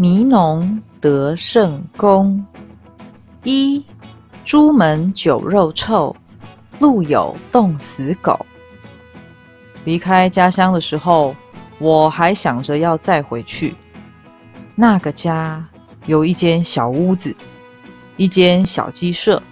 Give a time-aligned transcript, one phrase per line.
[0.00, 2.46] 迷农得圣功。
[3.42, 3.84] 一，
[4.44, 6.14] 朱门酒肉臭，
[6.78, 8.46] 路有冻死狗。
[9.82, 11.34] 离开家乡的时候，
[11.80, 13.74] 我还想着要再回去。
[14.76, 15.66] 那个家
[16.06, 17.34] 有一间小屋子，
[18.16, 19.42] 一间小鸡舍，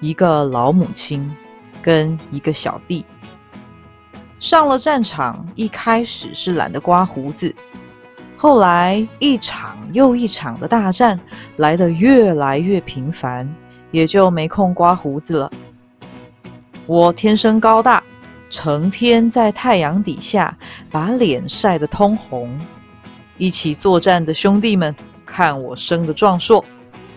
[0.00, 1.34] 一个老母亲，
[1.80, 3.02] 跟一个小弟。
[4.38, 7.54] 上了战场，一开始是懒得刮胡子。
[8.46, 11.18] 后来一场又一场的大战
[11.56, 13.52] 来得越来越频繁，
[13.90, 15.50] 也就没空刮胡子了。
[16.86, 18.00] 我天生高大，
[18.48, 20.56] 成天在太阳底下
[20.92, 22.56] 把脸晒得通红。
[23.36, 24.94] 一起作战的兄弟们
[25.26, 26.64] 看我生得壮硕，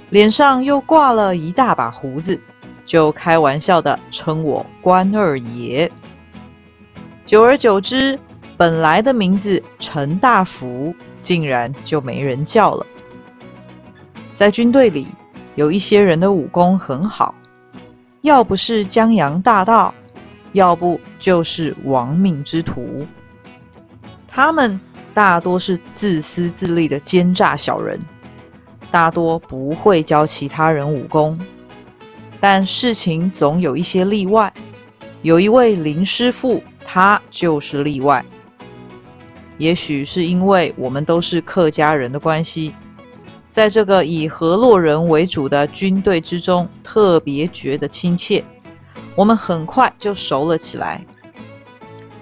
[0.10, 2.42] 脸上又挂了一大把胡子，
[2.88, 5.92] 就开玩笑的称我关二爷。
[7.24, 8.20] 久而久之，
[8.60, 10.94] 本来的名字陈大福。
[11.22, 12.86] 竟然就没人叫了。
[14.34, 15.06] 在军队里，
[15.56, 17.36] 有一些人的武功很好，
[18.22, 19.94] 要不是江洋大盗，
[20.54, 23.06] 要不就是亡命之徒。
[24.26, 24.80] 他们
[25.14, 28.00] 大多是自私自利的奸诈小人，
[28.90, 31.38] 大多不会教其他人武功。
[32.40, 34.52] 但事情总有一些例外，
[35.22, 38.24] 有一位林师傅，他就是例外。
[39.60, 42.74] 也许是因为我们都是客家人的关系，
[43.52, 48.44] 在这个以河洛人为主的军队之中，特别觉得亲切。
[49.16, 51.06] 我们很快就熟了起来。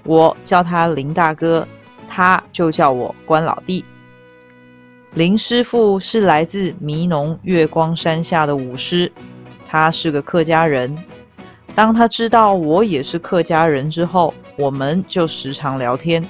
[0.04, 1.68] 我叫他林大哥，
[2.10, 3.86] 他就叫我关老弟。
[5.14, 9.12] 林师傅是来自迷农月光山下的武师，
[9.68, 10.98] 他是个客家人。
[11.76, 16.28] 当他知道我也是客家人之后，我们就时常聊天。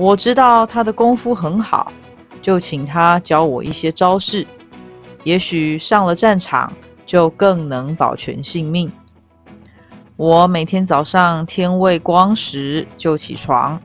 [0.00, 1.92] 我知道他的功夫很好，
[2.40, 4.46] 就请他教我一些招式。
[5.24, 6.72] 也许上了战场，
[7.04, 8.90] 就更能保全性命。
[10.16, 13.78] 我每天早上天未光时就起床，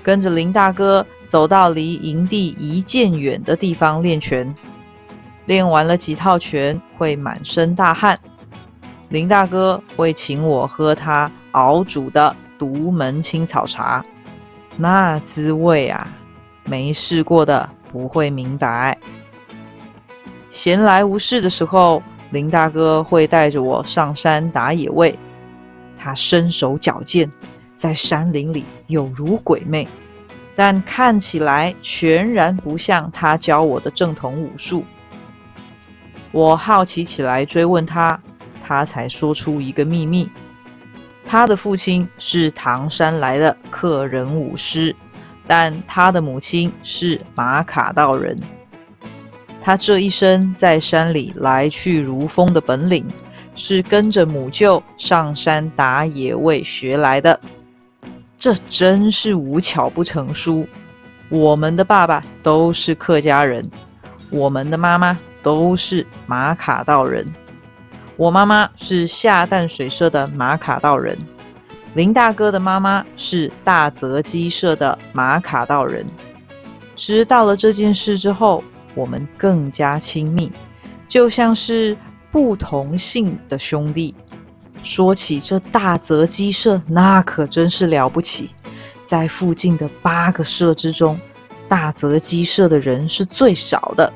[0.00, 4.54] 跟着林大哥走到离营地一箭远的地方练拳。
[5.46, 8.16] 练完了几套拳，会满身大汗。
[9.08, 14.04] 林大哥会请我喝他熬煮的独门青草茶。
[14.80, 16.06] 那滋味啊，
[16.64, 18.96] 没试过的不会明白。
[20.50, 22.00] 闲来无事的时候，
[22.30, 25.18] 林大哥会带着我上山打野味。
[25.98, 27.28] 他身手矫健，
[27.74, 29.88] 在山林里有如鬼魅，
[30.54, 34.84] 但看起来全然不像他教我的正统武术。
[36.30, 38.16] 我好奇起来追问他，
[38.64, 40.30] 他才说出一个秘密。
[41.30, 44.96] 他的父亲是唐山来的客人武师，
[45.46, 48.34] 但他的母亲是马卡道人。
[49.60, 53.06] 他这一生在山里来去如风的本领，
[53.54, 57.38] 是跟着母舅上山打野味学来的。
[58.38, 60.66] 这真是无巧不成书。
[61.28, 63.70] 我们的爸爸都是客家人，
[64.30, 67.26] 我们的妈妈都是马卡道人。
[68.18, 71.16] 我妈妈是下淡水社的马卡道人，
[71.94, 76.04] 林大哥的妈妈是大泽鸡社的马卡道人。
[76.96, 78.64] 知道了这件事之后，
[78.96, 80.50] 我们更加亲密，
[81.08, 81.96] 就像是
[82.32, 84.12] 不同姓的兄弟。
[84.82, 88.50] 说起这大泽鸡社，那可真是了不起，
[89.04, 91.16] 在附近的八个社之中，
[91.68, 94.12] 大泽鸡社的人是最少的。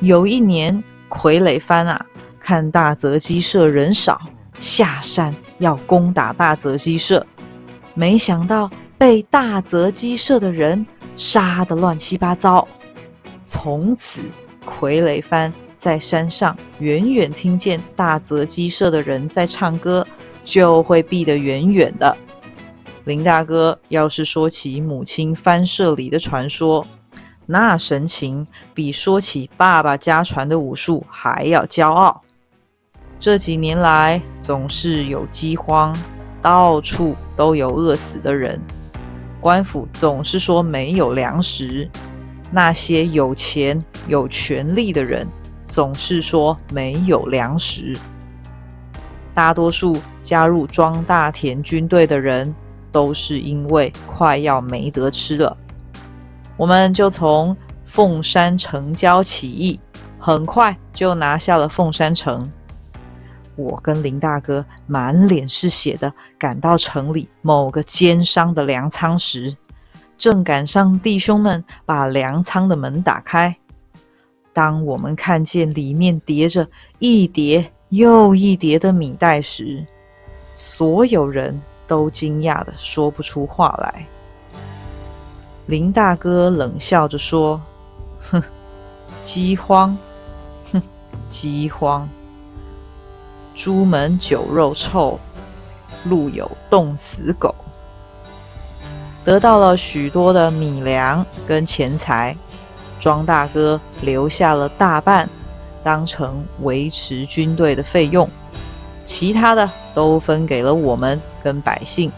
[0.00, 2.04] 有一年，傀儡番啊。
[2.50, 4.20] 看大泽鸡舍人少，
[4.58, 7.24] 下山要攻打大泽鸡舍，
[7.94, 8.68] 没想到
[8.98, 10.84] 被大泽鸡舍的人
[11.14, 12.66] 杀得乱七八糟。
[13.44, 14.22] 从此，
[14.66, 20.04] 傀儡番在山上远远听见大泽鸡舍的人在唱歌，
[20.44, 22.16] 就会避得远远的。
[23.04, 26.84] 林大哥要是说起母亲番社里的传说，
[27.46, 28.44] 那神情
[28.74, 32.20] 比说起爸爸家传的武术还要骄傲。
[33.20, 35.94] 这几年来，总是有饥荒，
[36.40, 38.58] 到处都有饿死的人。
[39.42, 41.86] 官府总是说没有粮食，
[42.50, 45.28] 那些有钱有权力的人
[45.68, 47.94] 总是说没有粮食。
[49.34, 52.54] 大多数加入庄大田军队的人，
[52.90, 55.54] 都是因为快要没得吃了。
[56.56, 59.78] 我们就从凤山城郊起义，
[60.18, 62.50] 很快就拿下了凤山城。
[63.60, 69.54] 我跟林大哥满脸是血的赶到城里某个奸商的粮仓时，
[70.16, 73.54] 正赶上弟兄们把粮仓的门打开。
[74.52, 76.66] 当我们看见里面叠着
[76.98, 79.86] 一叠又一叠的米袋时，
[80.54, 84.06] 所有人都惊讶的说不出话来。
[85.66, 87.60] 林大哥冷笑着说
[88.18, 88.42] ：“哼，
[89.22, 89.96] 饥荒，
[90.72, 90.82] 哼，
[91.28, 92.08] 饥荒。
[93.54, 95.18] 朱门酒肉臭，
[96.04, 97.54] 路有冻死狗。”
[99.24, 102.36] 得到了许多的米粮跟钱财。
[102.98, 105.26] 庄大哥留下了大半，
[105.82, 108.28] 当成维持军队的费用，
[109.04, 112.12] 其他的都分给了我们跟百姓。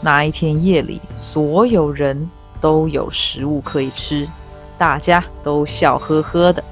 [0.00, 4.28] 那一天夜里，所有人都有食物可以吃，
[4.78, 6.62] 大家都笑呵呵的。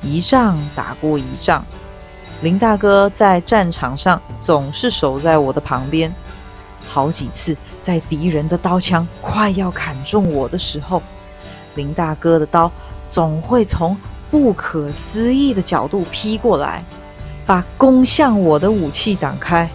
[0.00, 1.62] 一仗打过一仗，
[2.42, 6.12] 林大哥在战场上总是守在我的旁边，
[6.88, 11.00] 好几次在敌人的刀枪快要砍中我的时候。
[11.76, 12.70] 林大哥的刀
[13.08, 13.96] 总会从
[14.28, 16.84] 不可思议的角度劈过来，
[17.46, 19.70] 把攻向我的武器挡开，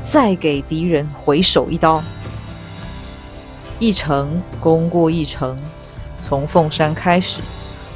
[0.00, 2.00] 再给敌人回手一刀。
[3.80, 5.60] 一城攻过一城，
[6.20, 7.40] 从凤山开始，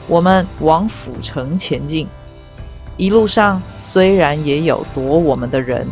[0.08, 2.08] 我们往府城前进。
[3.00, 5.88] 一路上虽然也有躲我们的人，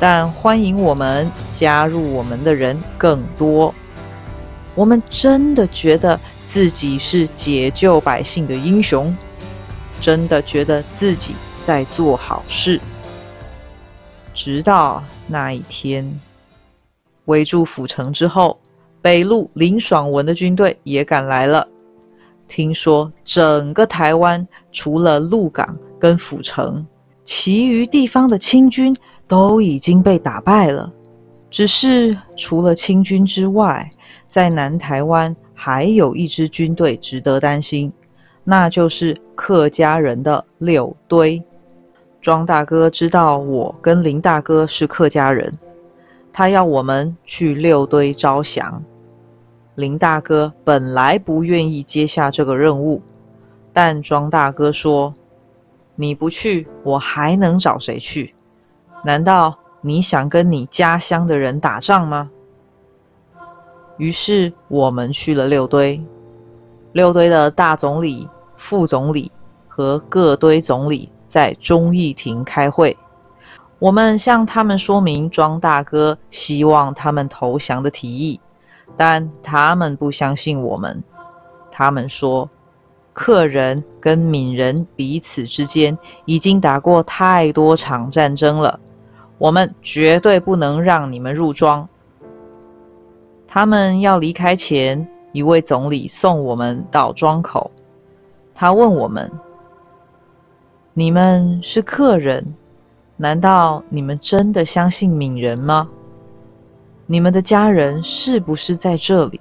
[0.00, 3.74] 但欢迎我们加入我们的人更多。
[4.74, 9.14] 我们真的觉得自己是解救百姓的英雄，
[10.00, 12.80] 真的觉得自己在做好事。
[14.32, 16.18] 直到那一天，
[17.26, 18.58] 围住府城之后，
[19.02, 21.68] 北路林爽文的军队也赶来了。
[22.48, 26.84] 听说整个台湾除了鹿港跟府城，
[27.24, 28.96] 其余地方的清军
[29.28, 30.92] 都已经被打败了。
[31.50, 33.88] 只是除了清军之外，
[34.26, 37.92] 在南台湾还有一支军队值得担心，
[38.44, 41.42] 那就是客家人的六堆。
[42.20, 45.52] 庄大哥知道我跟林大哥是客家人，
[46.32, 48.82] 他要我们去六堆招降。
[49.76, 53.02] 林大哥本来不愿意接下这个任务，
[53.72, 55.14] 但庄大哥说
[56.00, 58.34] ：“你不去，我还能找谁去？
[59.04, 62.30] 难道你想跟你家乡的人打仗吗？”
[63.98, 66.02] 于是我们去了六堆，
[66.92, 68.26] 六堆的大总理、
[68.56, 69.30] 副总理
[69.68, 72.96] 和各堆总理在忠义亭开会。
[73.78, 78.40] 我们向他们说明庄大哥希望他们投降的提议，
[78.96, 81.04] 但他们不相信我们。
[81.70, 82.48] 他们说，
[83.12, 88.78] 客人跟闽人彼此之间已经打过太多场战争了，
[89.36, 91.86] 我们绝对不能让你们入庄。
[93.46, 97.70] 他们要离开前，一位总理送我们到庄口。
[98.54, 99.30] 他问我们
[100.94, 102.54] ：“你们是客人，
[103.16, 105.88] 难道你们真的相信闽人吗？
[107.06, 109.40] 你们的家人是不是在这里？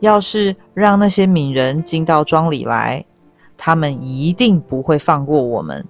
[0.00, 3.04] 要是让那些闽人进到庄里来，
[3.56, 5.86] 他们一定不会放过我们。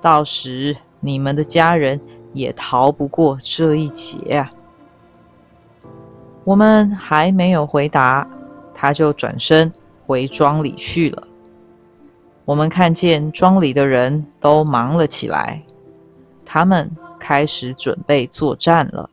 [0.00, 2.00] 到时你们的家人
[2.32, 4.50] 也逃不过这一劫啊！”
[6.44, 8.28] 我们还没有回答，
[8.74, 9.72] 他就转身
[10.04, 11.22] 回庄里去了。
[12.44, 15.62] 我们看见庄里的人都忙了起来，
[16.44, 19.08] 他们开始准备作战了。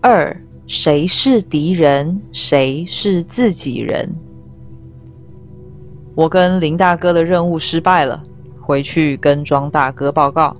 [0.00, 0.40] 二，
[0.70, 4.08] 谁是敌人，谁是自己人？
[6.14, 8.22] 我跟林大哥的任务失败了，
[8.60, 10.56] 回去跟庄大哥报告。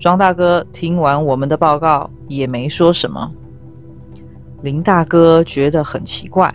[0.00, 3.30] 庄大哥听完我们的报告，也没说什么。
[4.62, 6.52] 林大哥觉得很奇怪，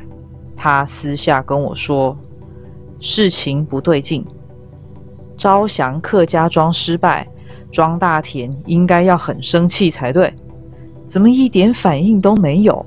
[0.53, 2.17] 他私下跟我说
[3.00, 4.25] ：“事情不对劲，
[5.38, 7.25] 招降客家庄失败，
[7.72, 10.34] 庄大田应该要很生气才对，
[11.07, 12.85] 怎么一点反应都没有？”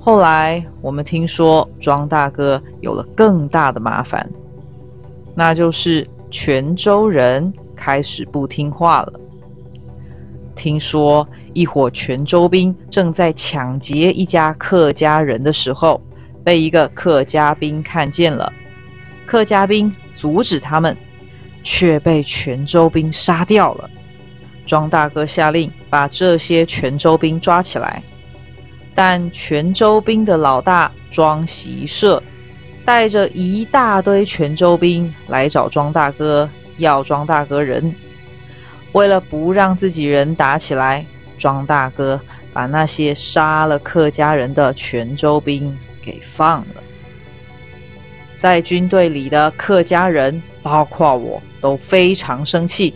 [0.00, 4.28] 后来我们听说庄大哥有了更大的麻烦，
[5.34, 7.52] 那就是泉州人。
[7.78, 9.20] 开始不听话了。
[10.56, 16.00] 听说一伙泉州兵正在抢劫一家客家人的时候，
[16.42, 18.50] 被一个客家兵看见了。
[19.26, 20.96] 客家兵阻止他们，
[21.62, 23.90] 却被泉州兵杀掉了。
[24.66, 28.02] 庄大哥下令把这些泉州兵抓起来，
[28.94, 32.22] 但泉州兵的老大庄习社
[32.84, 36.48] 带着一大堆泉州兵来找庄大哥。
[36.78, 37.94] 要庄大哥人，
[38.92, 41.06] 为了不让自己人打起来，
[41.38, 42.20] 庄大哥
[42.52, 46.82] 把那些杀了客家人的泉州兵给放了。
[48.36, 52.92] 在军队里的客家人，包括我都非常生气。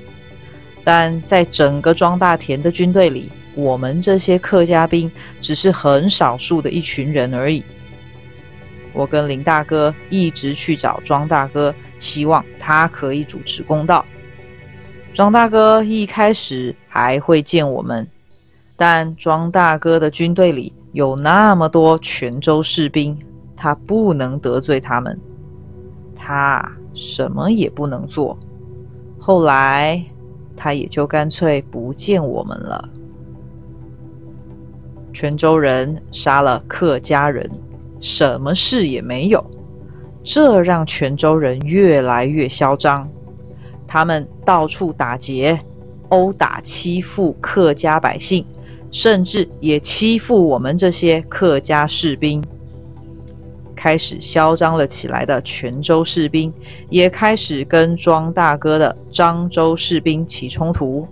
[0.83, 5.11] 但在整个庄大田的军队里，我们这些客家兵
[5.41, 7.65] 只是很少数的一群人而已。
[8.93, 14.05] 我跟林大哥一直去找庄大哥，希望他可以主持公道。
[15.13, 18.07] 庄大哥一开始还会见我们，
[18.77, 23.17] 但庄大哥的军队里有那么多泉州士兵，
[23.57, 25.19] 他不能得罪他们，
[26.17, 28.39] 他什么也不能做。
[29.19, 30.03] 后来
[30.63, 32.87] 他也就干脆不见我们了。
[35.11, 37.51] 泉州人杀了客家人。
[37.99, 39.45] 什么事也没有，
[40.25, 43.07] 这让泉州人越来越嚣张。
[43.87, 45.61] 他们到处打劫、
[46.09, 48.47] 殴打、欺负客家百姓，
[48.91, 52.43] 甚至也欺负我们这些客家士兵。
[53.81, 56.53] 开始嚣张了起来的泉州士兵，
[56.91, 61.09] 也开始跟庄大哥的漳州士兵起冲突。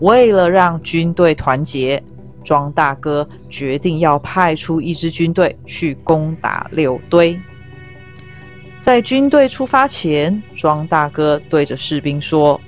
[0.00, 2.02] 为了让军队团结。
[2.44, 7.38] 庄大哥决定要派出一支军队去攻打六堆。
[8.80, 12.58] 在军队出发前，庄大哥对着士兵说：“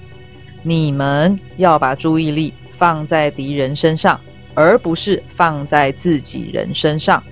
[0.63, 4.21] 你们要把注意力放在敌人身上，
[4.53, 7.23] 而不是放在自己人身上。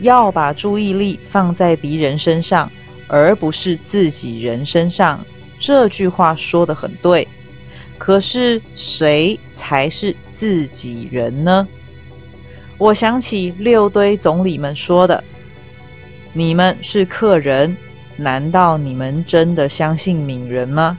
[0.00, 2.70] 要把注意力放在敌人身上，
[3.06, 5.24] 而不是自己人身上。”
[5.58, 7.26] 这句话说的很对。
[7.98, 11.66] 可是谁才是自己人呢？
[12.78, 15.24] 我想起六堆总理们说的
[16.32, 17.76] ：“你们是客人，
[18.16, 20.96] 难道你们真的相信闽人吗？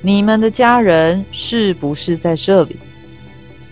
[0.00, 2.76] 你们的家人是不是在这里？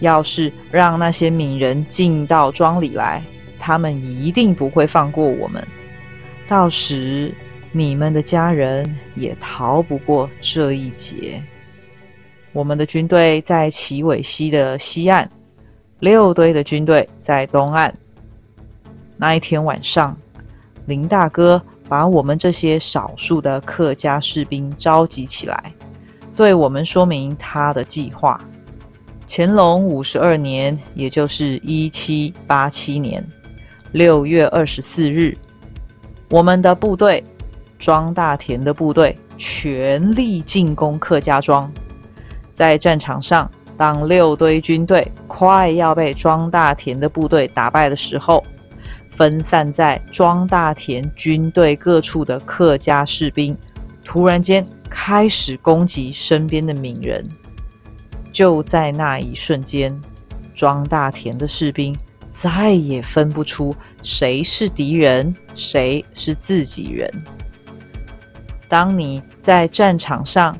[0.00, 3.23] 要是让那些闽人进到庄里来，
[3.71, 5.65] 他们一定不会放过我们。
[6.49, 7.33] 到时
[7.71, 11.41] 你们的家人也逃不过这一劫。”
[12.53, 15.31] 我们的军队在齐尾溪的西岸，
[16.00, 17.95] 六堆的军队在东岸。
[19.17, 20.17] 那一天晚上，
[20.87, 25.73] 林大哥把我们这些少数的客家士兵召集起来，
[26.37, 28.41] 对我们说明他的计划。
[29.29, 33.25] 乾隆五十二年，也就是一七八七年
[33.93, 35.37] 六月二十四日，
[36.29, 37.25] 我们的部队
[37.77, 41.71] 庄大田的部队全力进攻客家庄。
[42.53, 48.45] 在战场上，当六堆军队快要被庄大田的部队打败的时候，
[49.11, 53.57] 分散在庄大田军队各处的客家士兵，
[54.05, 57.29] 突然间开始攻击身边的闽人。
[58.33, 60.01] 就在那一瞬间，
[60.55, 61.97] 庄大田的士兵
[62.31, 67.13] 再也分不出谁是敌人，谁是自己人。
[68.69, 70.57] 当你在战场上，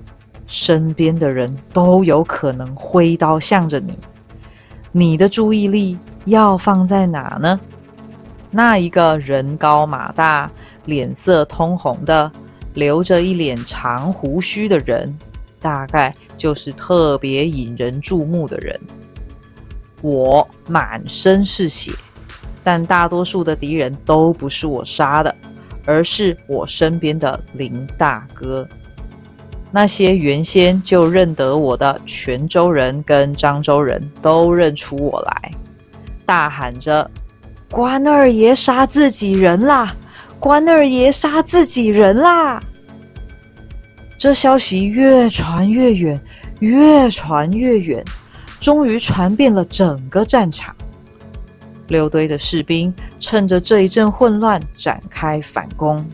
[0.47, 3.97] 身边的人都有可能挥刀向着你，
[4.91, 7.59] 你的注意力要放在哪呢？
[8.50, 10.50] 那一个人高马大、
[10.87, 12.31] 脸色通红的、
[12.75, 15.17] 留着一脸长胡须的人，
[15.61, 18.81] 大概就是特别引人注目的人。
[20.00, 21.92] 我满身是血，
[22.64, 25.35] 但大多数的敌人都不是我杀的，
[25.85, 28.66] 而是我身边的林大哥。
[29.73, 35.52] 那些原先就认得我的泉州人跟漳州人都认出我来，
[36.26, 37.09] 大喊着
[37.71, 39.95] ：“关二爷杀自己人啦！
[40.40, 42.61] 关二爷杀自己人啦！”
[44.19, 46.21] 这消息越传越远，
[46.59, 48.04] 越传越远，
[48.61, 50.76] 终于传遍了整个战场。
[51.88, 56.05] 六堆的士兵趁着这一阵混乱展开反攻，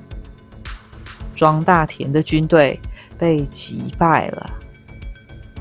[1.34, 2.80] 庄大田的军队。
[3.18, 4.50] 被击败了。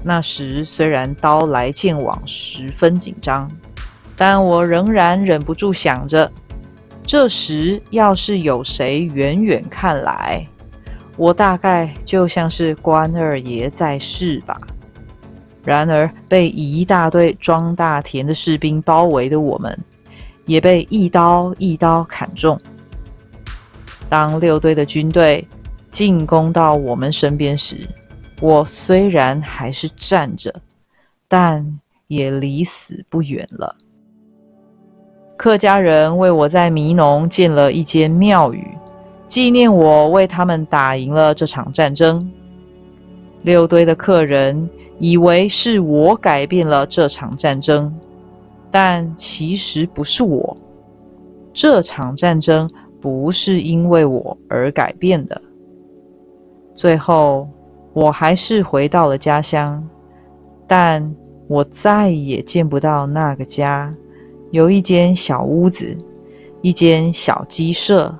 [0.04, 3.50] 那时虽然刀来剑往，十分紧张，
[4.18, 6.30] 但我仍然忍不住想着：
[7.06, 10.46] 这时要是有谁远远看来，
[11.16, 14.60] 我大概就像是关二爷在世吧。
[15.66, 19.78] 然而，被一大堆装大田的士兵包围的我们，
[20.46, 22.58] 也被一刀一刀砍中。
[24.08, 25.46] 当六队的军队。
[25.92, 27.88] 进攻到我们身边时，
[28.42, 30.54] 我虽然还是站着，
[31.26, 33.74] 但也离死不远了。
[35.38, 38.68] 客家人为我在迷农建了一间庙宇，
[39.26, 42.30] 纪念我为他们打赢了这场战争。
[43.46, 47.94] 六堆的客人以为是我改变了这场战争，
[48.72, 50.58] 但其实不是我。
[51.54, 52.68] 这场战争
[53.00, 55.40] 不是因为我而改变的。
[56.74, 57.48] 最后，
[57.94, 59.88] 我还是回到了家乡，
[60.66, 61.16] 但
[61.48, 63.94] 我再也见不到那个家。
[64.50, 65.96] 有一间小屋子，
[66.64, 68.18] 一间小鸡舍，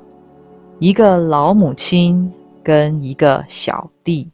[0.78, 4.30] 一个老母亲跟一个小弟。